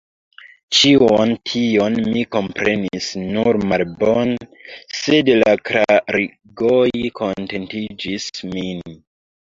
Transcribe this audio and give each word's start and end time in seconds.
Ĉion 0.77 1.33
tion 1.49 1.97
mi 2.07 2.23
komprenis 2.37 3.11
nur 3.37 3.61
malbone, 3.73 4.49
sed 5.03 5.33
la 5.45 5.55
klarigoj 5.71 6.85
kontentigis 7.25 8.33
min. 8.55 8.89